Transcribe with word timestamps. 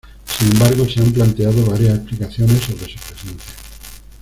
Sin 0.25 0.51
embargo, 0.53 0.89
se 0.89 0.99
han 0.99 1.13
planteado 1.13 1.63
varias 1.63 1.97
explicaciones 1.99 2.59
sobre 2.63 2.91
su 2.91 2.97
presencia. 2.97 3.53